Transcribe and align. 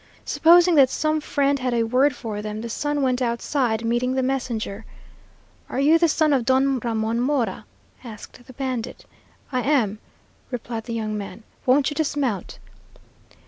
Supposing 0.25 0.73
that 0.77 0.89
some 0.89 1.21
friend 1.21 1.59
had 1.59 1.75
a 1.75 1.83
word 1.83 2.15
for 2.15 2.41
them, 2.41 2.61
the 2.61 2.69
son 2.69 3.03
went 3.03 3.21
outside, 3.21 3.85
meeting 3.85 4.15
the 4.15 4.23
messenger. 4.23 4.83
"Are 5.69 5.79
you 5.79 5.99
the 5.99 6.07
son 6.07 6.33
of 6.33 6.43
Don 6.43 6.79
Ramon 6.79 7.19
Mora?" 7.19 7.65
asked 8.03 8.43
the 8.47 8.53
bandit. 8.53 9.05
"I 9.51 9.61
am," 9.61 9.99
replied 10.49 10.85
the 10.85 10.95
young 10.95 11.15
man; 11.15 11.43
"won't 11.67 11.91
you 11.91 11.95
dismount?" 11.95 12.57